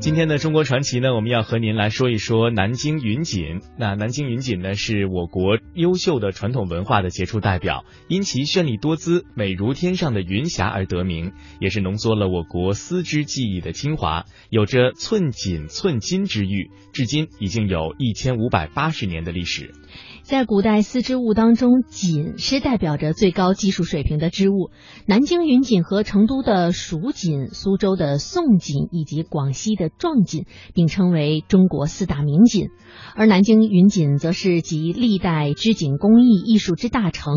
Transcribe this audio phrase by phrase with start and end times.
[0.00, 3.60] 今天的中国传奇呢，我们要和您来说一说南京云锦。
[3.78, 19.74] 那南京云锦呢，是我国优秀的传统文化的杰出代表，因其绚丽多姿、美如天上的云霞而得名，也是浓缩了我国丝织技艺的精华，有着寸锦寸金之誉，至今已经有一千五百八十年的历史。
[20.30, 24.70] 在古代丝织物当中，锦是代表着最高技术水平的织物。
[25.04, 32.68] 南京云锦和成都的蜀锦、苏州的宋锦以及广西的壮锦并称为中国四大名锦。
[33.16, 37.32] 而南京云锦则是集历代织锦工艺艺术之大成，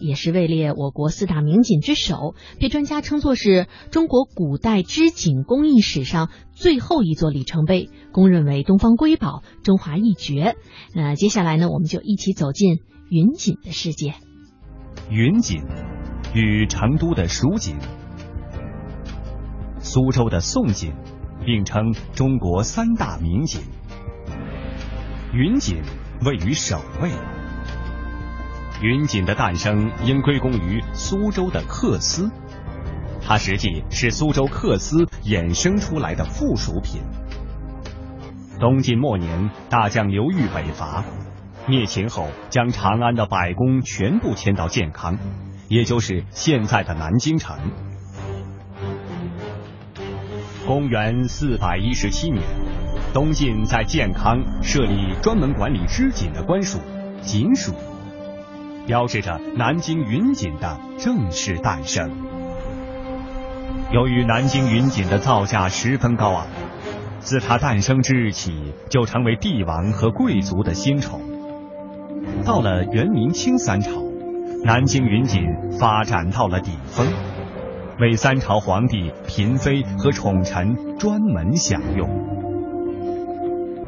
[0.00, 6.28] 也是位列我国四大名锦之首，被专家称作是中国古代织锦工艺史上
[6.62, 10.54] 最后一座里程碑，公认为东方瑰宝、中华一绝。
[10.94, 12.78] 那接下来呢，我们就一起走进
[13.10, 14.14] 云锦的世界。
[15.10, 15.60] 云锦
[16.32, 17.74] 与成都的蜀锦、
[19.80, 20.92] 苏州的宋锦
[21.44, 23.60] 并称中国三大名锦。
[25.34, 25.82] 云锦
[26.24, 27.10] 位于首位。
[28.80, 32.30] 云锦的诞生应归功于苏州的缂丝，
[33.20, 37.02] 它实际是苏州缂丝衍生出来的附属品。
[38.60, 41.04] 东晋末年，大将刘裕北伐，
[41.66, 45.18] 灭秦后将长安的百工全部迁到建康，
[45.68, 47.56] 也就是现在的南京城。
[50.66, 52.42] 公元四百一十七年。
[53.12, 56.78] 东晋在建康设立专门管理织锦的官署——
[57.20, 57.74] 锦署，
[58.86, 62.10] 标志着南京云锦的正式诞生。
[63.90, 66.46] 由于南京云锦的造价十分高昂，
[67.18, 71.20] 自它诞生之日起就成为帝王和贵族的新宠。
[72.44, 73.90] 到了元、明、清三朝，
[74.64, 75.42] 南京云锦
[75.78, 77.06] 发展到了顶峰，
[77.98, 82.08] 为三朝皇帝、嫔妃和宠臣专门享用。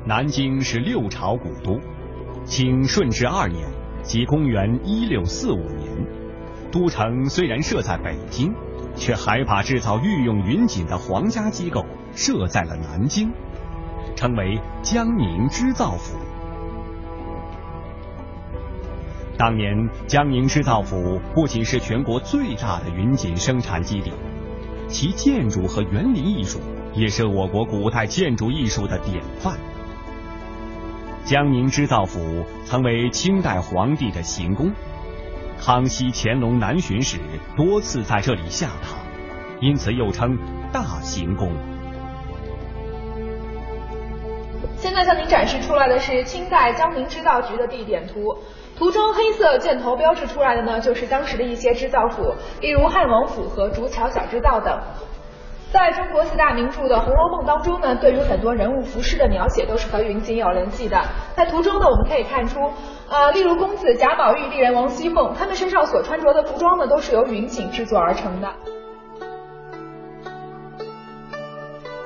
[0.06, 1.80] 南京是六朝古都，
[2.44, 3.66] 清顺治二年，
[4.02, 6.06] 即公元一六四五年，
[6.70, 8.52] 都城虽然设在北京，
[8.96, 11.84] 却还把制造御用云锦的皇家机构
[12.14, 13.32] 设在了南京，
[14.16, 16.16] 称为江宁织造府。
[19.36, 24.12] 当年江宁织造府不仅是全国最大的云锦生产基地，
[24.88, 26.60] 其建筑和园林艺术
[26.94, 29.58] 也是我国古代建筑艺术的典范。
[31.24, 34.70] 江宁织造府曾为清代皇帝的行宫，
[35.66, 37.18] 康熙、乾隆南巡时
[37.56, 38.98] 多次在这里下榻，
[39.62, 40.36] 因此又称
[40.70, 41.50] 大行宫。
[44.76, 48.36] 现在向您展示出来的是清代江宁织造局的地点图，
[48.76, 54.78] 图中黑色箭头标志出来的呢，就是当时的一些织造府，例如汉王府和竹桥小织造等。
[55.72, 61.02] 在中国四大名著的《红楼梦》当中呢，对于很多人物服饰的描写都是和云锦有联系的。
[61.34, 62.60] 在图中呢，我们可以看出，
[63.08, 68.48] 呃，例如公子贾宝玉、丽人王熙凤，他们身上所穿着的服装呢，都是由云锦制作而成的。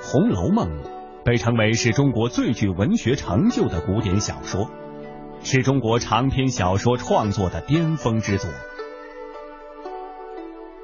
[0.10, 0.68] 《红楼梦》
[1.24, 4.70] 被称为是中国最具文学成就的古典小说，
[5.42, 8.50] 是中国长篇小说创作的巅峰之作。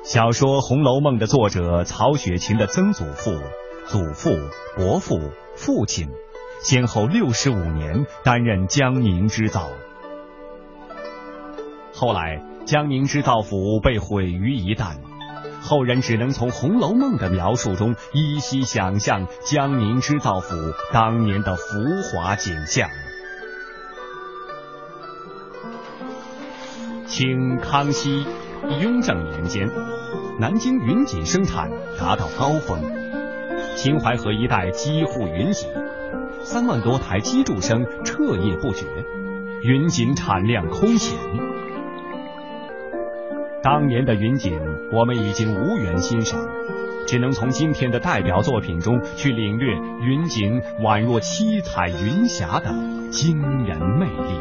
[0.05, 3.33] 小说《红楼梦》的作者曹雪芹的曾祖父、
[3.87, 4.31] 祖父、
[4.77, 5.19] 伯父、
[5.57, 6.09] 父亲，
[6.63, 9.71] 先后六十五年担任江宁织造。
[12.05, 14.97] 后来江宁织造府被毁于一旦，
[15.63, 20.55] 后人只能从《红楼梦》的描述中依稀想象江宁织造府
[20.93, 21.63] 当年的浮
[22.13, 22.91] 华景象。
[27.07, 28.27] 清康熙。
[28.83, 29.71] 雍正年间，
[30.39, 32.83] 南京云锦生产达到高峰，
[33.77, 35.69] 秦淮河一带几乎云集，
[36.43, 38.85] 三万多台机杼声彻夜不绝，
[39.63, 41.54] 云锦产量空前。
[43.65, 44.53] 当年的云锦，
[44.93, 46.39] 我们已经无缘欣赏，
[47.07, 52.75] 只能从今天的代表作品中去领略云锦宛若七彩云霞的
[53.11, 54.39] 惊人魅力。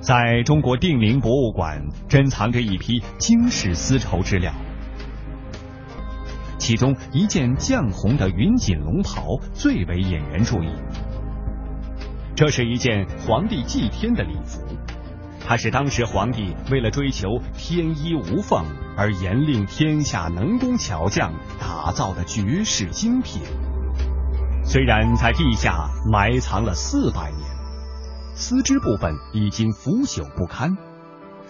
[0.00, 4.50] 在中国定陵博物馆珍藏着一批惊世丝绸之料，
[6.56, 10.70] 其中一件绛红的云锦龙袍最为引人注意。
[12.34, 14.62] 这是一件皇帝祭天的礼服，
[15.50, 18.64] 它是当时皇帝为了追求天衣无缝
[18.96, 23.42] 而严令天下能工巧匠打造的绝世精品。
[24.62, 27.42] 虽然在地下埋藏了四百年。
[28.36, 30.76] 丝织部分已经腐朽不堪，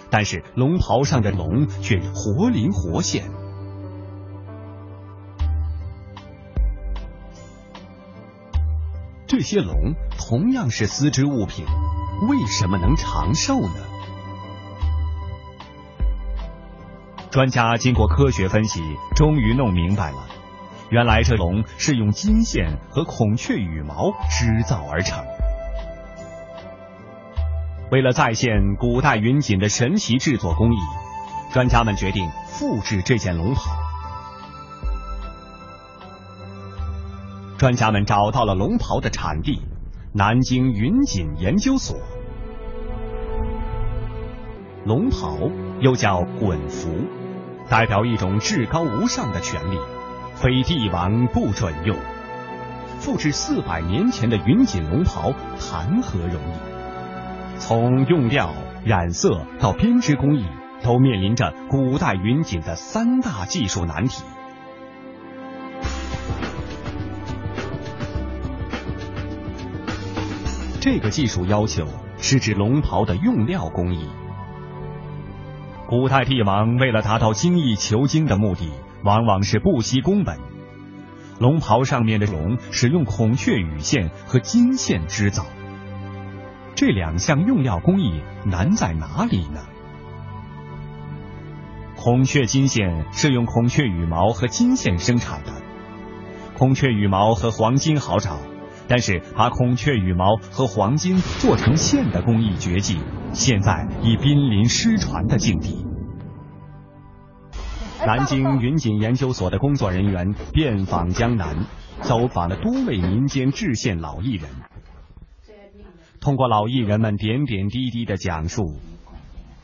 [0.09, 3.31] 但是龙袍上的龙却活灵活现。
[9.27, 9.75] 这些龙
[10.17, 11.67] 同样是丝织物品，
[12.31, 13.90] 为什么能长寿呢？
[17.31, 18.83] 专家经过科学分析，
[19.15, 20.27] 终于弄明白了，
[20.91, 25.25] 原来这龙是用金线和孔雀羽毛织造而成。
[27.93, 30.79] 为了再现古代云锦的神奇制作工艺，
[31.53, 33.71] 专家们决定复制这件龙袍。
[37.59, 39.63] 专家们找到了龙袍的产地——
[40.13, 41.97] 南京云锦研究所。
[44.85, 45.37] 龙袍
[45.81, 46.89] 又叫衮服，
[47.71, 49.79] 代表一种至高无上的权力，
[50.35, 51.97] 非帝王不准用。
[52.99, 57.61] 复制四百年前的云锦龙袍，谈何容易？
[57.61, 58.53] 从用料、
[58.85, 60.45] 染色到编织工艺，
[60.83, 64.25] 都面临着古代云锦的三大技术难题。
[70.81, 71.87] 这个技术要求
[72.19, 74.09] 是指龙袍的用料工艺。
[75.91, 78.71] 古代帝王为了达到精益求精的目的，
[79.03, 80.39] 往往是不惜工本。
[81.41, 85.45] 龙袍上面的龙使用孔雀羽线和金线织造，
[86.77, 89.63] 这两项用料工艺难在哪里呢？
[91.97, 95.51] 孔雀金线是用孔雀羽毛和金线生产的，
[96.57, 98.39] 孔雀羽毛和黄金好找。
[98.91, 102.99] 但是，把孔雀羽毛和黄金做成线的工艺绝技，
[103.33, 105.87] 现在已濒临失传的境地。
[108.05, 111.67] 南京云锦研究所的工作人员遍访江南，
[112.01, 114.51] 走访了多位民间制线老艺人。
[116.21, 118.75] 通过老艺人们点点滴滴的讲述，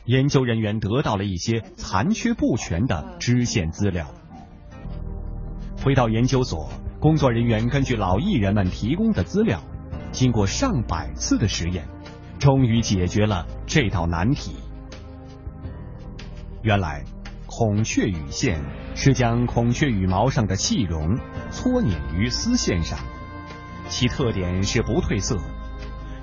[0.05, 4.07] 研究人员得到了一些残缺不全的织线资料。
[5.83, 6.69] 回到研究所。
[6.99, 9.61] 工作人员根据老艺人们提供的资料，
[10.11, 11.87] 经过上百次的实验，
[12.39, 14.55] 终于解决了这道难题。
[16.63, 17.03] 原来，
[17.45, 18.63] 孔雀羽线
[18.95, 21.19] 是将孔雀羽毛上的细绒
[21.51, 22.97] 搓捻于丝线上，
[23.87, 25.37] 其特点是不褪色，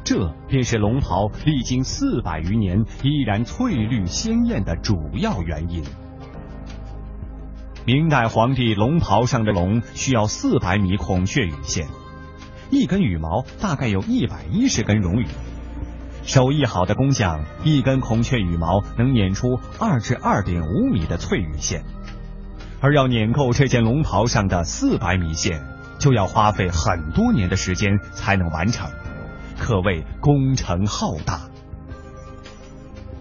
[0.03, 5.85] 这便是龙袍历经四百余年依然翠绿鲜艳的主要原因。
[7.87, 11.87] 明代皇帝龙袍上的龙需要四百米孔雀羽线，
[12.71, 15.27] 一根羽毛大概有一百一十根绒羽。
[16.23, 21.85] 手艺好的工匠，一根孔雀羽毛能捻出二至二点五米的翠羽线，
[22.81, 25.63] 而要捻够这件龙袍上的四百米线，
[25.99, 28.91] 就要花费很多年的时间才能完成，
[29.59, 31.43] 可谓工程浩大。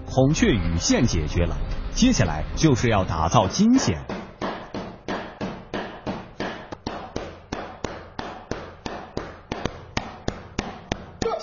[0.05, 1.57] 孔雀羽线解决了，
[1.91, 4.05] 接下来就是要打造金线。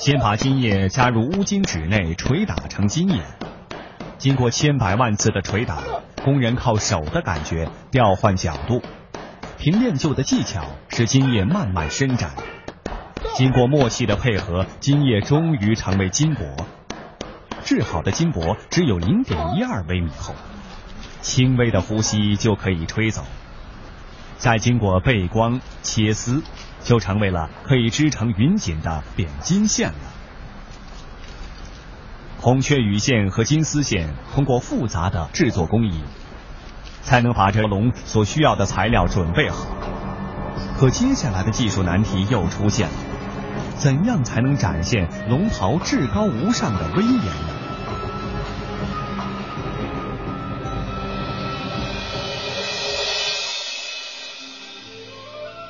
[0.00, 3.20] 先把金叶加入乌金纸内捶打成金叶，
[4.16, 5.82] 经过千百万次的捶打，
[6.24, 8.80] 工人靠手的感觉调换角度，
[9.58, 12.30] 凭练就的技巧使金叶慢慢伸展。
[13.34, 16.56] 经过默契的配合，金叶终于成为金箔。
[17.62, 20.34] 制好的金箔只有零点一二微米厚，
[21.20, 23.22] 轻微的呼吸就可以吹走。
[24.38, 26.42] 再经过背光切丝。
[26.82, 29.98] 就成为了可以织成云锦的扁金线了。
[32.40, 36.02] 孔雀羽线和金丝线通过复杂的制作工艺，
[37.02, 39.66] 才能把这龙所需要的材料准备好。
[40.78, 42.94] 可接下来的技术难题又出现了：
[43.76, 47.59] 怎样才能展现龙袍至高无上的威严呢？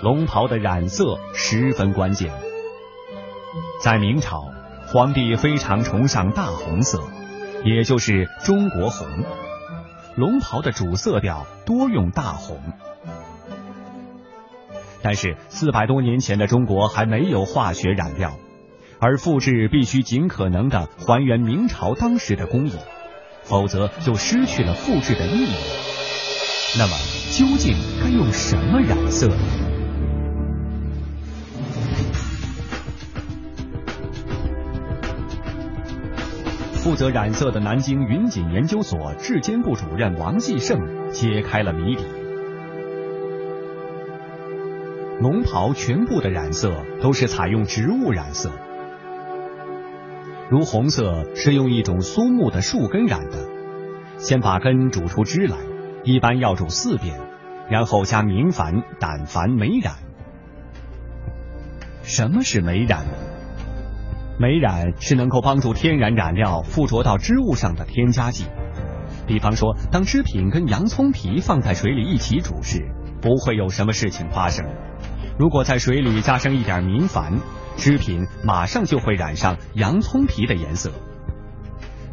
[0.02, 2.32] 龙袍的染色十分关键。
[3.82, 4.44] 在明朝，
[4.86, 7.02] 皇帝非常崇尚大红色，
[7.64, 9.06] 也就是中国红。
[10.16, 12.58] 龙袍的主色调多用大红。
[15.02, 18.38] 但是四百多年前的中国还没有化学染料，
[19.00, 22.72] 而复制必须尽可能的还原明朝当时的工艺，
[23.42, 25.54] 否则就失去了复制的意义。
[26.78, 26.92] 那么，
[27.32, 29.28] 究竟该用什么染色
[36.90, 40.76] 负责染色的南京云锦研究所质监部主任王继胜
[41.12, 42.02] 揭开了谜底：
[45.20, 48.50] 龙袍全部的染色都是采用植物染色，
[50.50, 53.48] 如红色是用一种苏木的树根染的，
[54.18, 55.58] 先把根煮出汁来，
[56.02, 57.20] 一般要煮四遍，
[57.68, 59.94] 然后加明矾、胆矾、霉染。
[62.02, 63.04] 什么是媒染？
[64.40, 68.46] 媒染是能够帮助天然染料附着到织物上的添加剂。
[69.26, 72.88] 比方说，当织品跟洋葱皮放在水里一起煮时，
[73.20, 74.64] 不会有什么事情发生。
[75.38, 77.34] 如果在水里加上一点明矾，
[77.76, 80.90] 织品马上就会染上洋葱皮的颜色。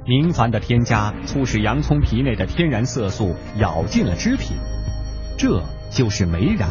[0.06, 4.58] 明矾的添加促使洋葱皮内的天然色素咬进了织品，
[5.38, 6.70] 这就是媒染。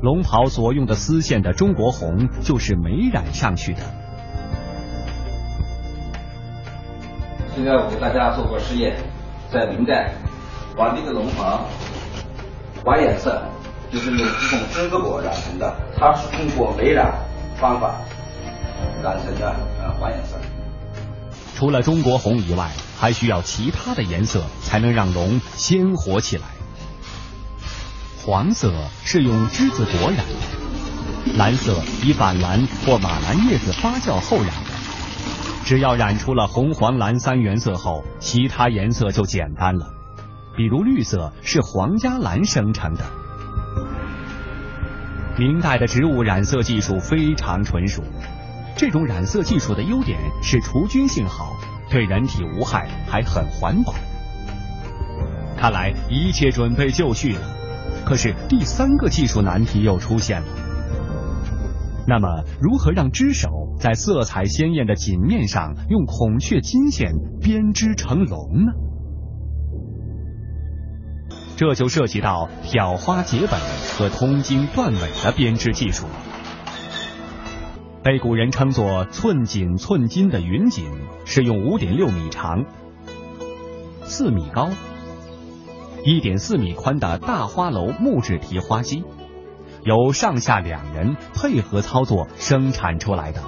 [0.00, 3.80] 龙袍所用的丝线的中国红就是媒染上去的。
[7.62, 8.96] 现在我给大家做个实验，
[9.52, 10.14] 在明代，
[10.74, 11.66] 皇帝的龙袍
[12.82, 13.42] 黄颜色
[13.92, 17.12] 就是用这种榛子果染成的，它是通过媒染
[17.60, 17.96] 方法
[19.02, 20.38] 染成的呃黄颜色。
[21.54, 26.44] 除了中国红以外，还需要其他的颜色才能让龙鲜活起来。
[28.24, 28.72] 黄色
[29.04, 30.24] 是用栀子果染，
[31.36, 34.48] 蓝色以板蓝或马蓝叶子发酵后染。
[35.64, 39.86] 只要染出了红、黄、蓝三原色后，其他颜色就简单了。
[40.56, 43.04] 比如绿色是皇家蓝生成的。
[45.38, 48.02] 明代的植物染色技术非常纯熟。
[48.76, 51.56] 这种染色技术的优点是除菌性好，
[51.90, 53.94] 对人体无害，还很环保。
[55.56, 57.40] 看来一切准备就绪了，
[58.04, 60.48] 可是第三个技术难题又出现了。
[62.06, 63.48] 那么，如何让织手
[63.80, 68.72] 在色彩鲜艳的锦面上用孔雀金线编织成龙呢？
[71.56, 73.58] 这就涉及到挑花结本
[73.96, 76.12] 和通经断尾的编织技术了。
[78.04, 80.84] 被古人称作“寸锦寸金”的云锦，
[81.24, 82.66] 是用五点六米长、
[84.02, 84.68] 四米高、
[86.04, 89.04] 一点四米宽的大花楼木质提花机，
[89.84, 93.42] 由上下两人配合操作生产出来的。